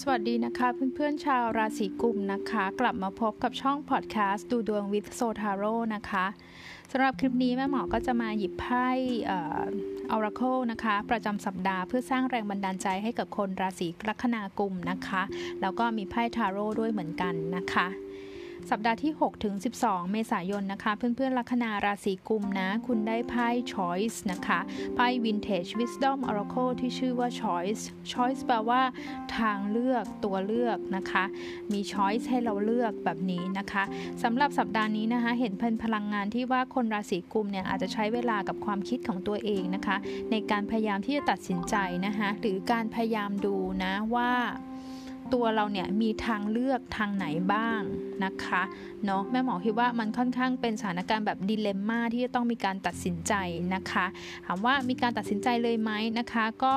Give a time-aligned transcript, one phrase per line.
[0.00, 6.26] สวัสดีนะคะเพื่อนๆชาวราศีกุมนะคะ กลับมาพบกับช่องพอดแคสต์ดูดวงวิ h โซทาโร่นะคะ
[6.90, 8.88] สำหรับคลิปนี้แม่หมอก็จะมาหยิบไพ่
[9.30, 9.32] อ
[10.10, 10.42] อราโค
[10.72, 15.22] นะคะ ประจำสัปดาห์เพื่อสร้างแรงบันดาลใจให้กับคนราศีลัคนากุมนะคะ
[15.60, 17.86] แล้วก็มีไพ่ทาโร่ด้วยเหมือนกันนะคะ
[18.70, 24.58] สัปดาห์ที่ 6 ถึง 12 เมษายนนะคะ เพื่อนๆลัคนาราศีกุมนะ คุณได้ไพ่ Choice นะคะ
[24.94, 28.82] ไพ่ Vintage Wisdom Oracle ที่ชื่อว่า Choice Choice แปลว่า
[29.36, 31.24] ทางเลือกตัวเลือกนะคะ
[31.72, 33.84] มี Choice ให้เราเลือกแบบนี้นะคะ
[34.22, 39.96] สำหรับสัปดาห์นี้นะคะ เห็นเป็นพลังงานที่ว่าคนราศีกุมเนี่ยอาจจะใช้เวลากับความคิดของตัวเองนะคะ
[40.30, 44.30] ในการพยายามที่จะตัดสินใจนะคะหรือการพยายามดูนะว่า
[45.34, 47.80] ตัวเราเนี่ยมีทางเลือกทางไหนบ้าง
[48.24, 48.62] นะคะ
[49.04, 53.32] เนาะแม่หมอคิดว่ามันค่อนข้างเป็นสถานการณ์แบบดิเลมม่าที่จะต้องมีการตัดสินใจ
[53.74, 54.06] นะคะ
[54.46, 56.74] ถามว่ามีการตัดสินใจเลยไหมนะคะ ก็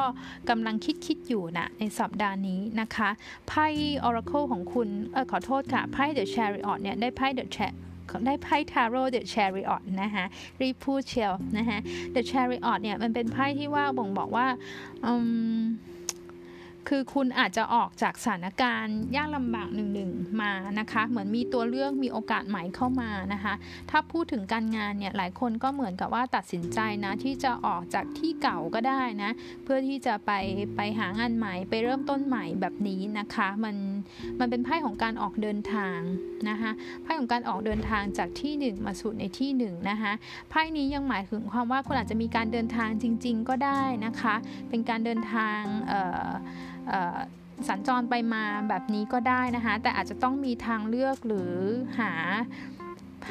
[0.50, 3.09] กำลังคิดคิดอยู่นะในสัปดาห์นี้นะคะ
[3.47, 3.67] ไพ่
[4.08, 7.78] Oracle ของคุณเออขอโทษค่ะไพ่ The Chariot เนี่ยได้ไพ่ The Chariot
[8.25, 10.25] ได้ไพ่ทาโร่เดอะแชริออตนะคะ
[10.61, 11.80] รีพูดเชียวนะคะ
[12.11, 14.47] เดอะแชริออตเนี่ยมันเป็นไพ่ที่ว่าบ่งบอกว่า
[15.06, 15.13] อื
[15.59, 15.61] ม
[16.88, 23.53] คือคุณอาจจะออกจากสถานการณ์ยากลำบากหนึ่งๆมานะคะ เหมือนมีตัวเลือกมีโอกาสใหม่เข้ามานะคะ
[23.91, 29.31] ถ้าพูดถึงการงานเนี่ยหลายคนก็เหมือนกับว่าตัดสินใจนะที่จะออกจากที่เก่าก็ได้นะ
[29.63, 30.31] เพื่อที่จะไป
[30.75, 33.75] ไปหางานใหม่ไปเริ่มต้นใหม่แบบนี้นะคะ มัน
[34.39, 36.00] มันเป็นไพ่ของการออกเดินทาง
[36.50, 36.72] นะคะ
[37.03, 40.11] ไพ่ของการออกเดินทางจากที่หนึ่งมาสู่ในที่หนึ่งนะคะ
[40.50, 44.35] ไพ่นี้ยังหมายถึงความว่าคุณอาจจะมีการเดินทางจริง ๆ ก็ได้นะคะ
[44.69, 46.30] เป็นการเดินทางเอ่อ
[47.68, 51.54] สัญจรไปมาแบบนี้ก็ได้นะคะ แต่อาจจะต้องมีทางเลือกหรือ
[52.00, 52.12] หา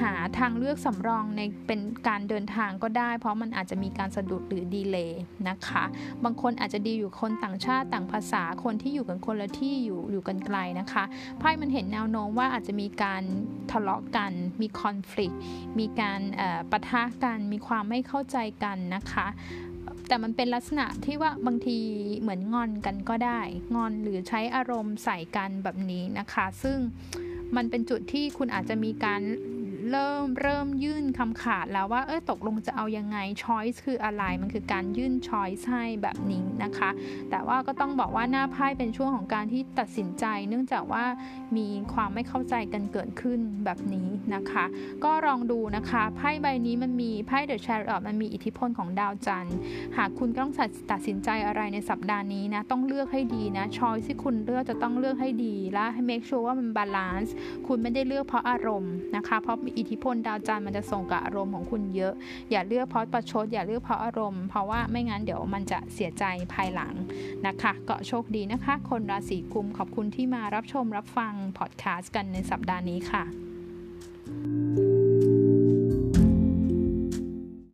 [0.02, 5.84] หาทางเลือกสำรองในเป็นการเดินทางก็ได้ เพราะมันอาจจะมีการสะดุดหรือดีเลย์นะคะ
[6.24, 11.04] บางคนอาจจะดีอยู่คนต่างชาติต่างภาษาคนที่อยู่กันคนละที่อยู่อยู่กันไกลนะคะ
[11.38, 13.22] ไพ่มันเห็นแนวโน้มว่าอาจจะมีการ
[13.70, 15.34] ทะเลาะกัน มีคอน FLICT
[15.78, 16.20] มีการ
[16.70, 19.26] ปะทะกัน มีความไม่เข้าใจกันนะคะ
[20.08, 21.78] แต่มันเป็นลักษณะที่ว่าบางที
[22.20, 23.40] เหมือนงอนกันก็ได้
[23.74, 26.78] งอนหรือใช้อารมณ์ใส่กันแบบนี้นะคะ ซึ่ง
[27.56, 29.22] มันเป็นจุดที่คุณอาจจะมีการ
[29.90, 36.90] เริ่มเริ่มยื่นคำขาดแล้วว่าเออตกลงจะเอายังไง choice คืออะไรมันคือการยื่น choice ให้แบบนี้นะคะ
[37.30, 41.04] แต่ว่าก็ต้องบอกว่าหน้าไพ่เป็นช่วงของการที่ตัดสินใจ เนื่องจากว่า
[41.56, 44.64] มีความไม่เข้าใจกันเกิดขึ้นแบบนี้นะคะ
[45.04, 49.56] ก็ลองดูนะคะไพ่ใบนี้มันมีไพ่ The Chariot มันมีอิทธิพลของดาวจันทร์
[49.96, 50.50] หากคุณต้อง
[50.90, 57.34] ตัดสินใจอะไรในสัปดาห์นี้นะต้องเลือกให้ดีนะ choice ที่คุณเลือกจะต้องเลือกให้ดีและให้ make sure ว่ามัน balance
[57.66, 62.14] คุณไม่ได้เลือกเพราะอารมณ์นะคะเพราะอิทธิพลดาวจันทร์มันจะส่งกับอารมณ์ของคุณเยอะ
[62.50, 66.24] อย่าเลือกเพราะประชด อย่าเลือกเพราะอารมณ์ เพราะว่าไม่งั้นเดี๋ยวมันจะเสียใจ
[66.54, 66.94] ภายหลัง
[67.46, 74.97] นะคะ ก็โชคดีนะคะ คนราศีกุมภ์ขอบคุณที่มารับชมรับฟังพอดแคสต์กันในสัปดาห์นี้ค่ะ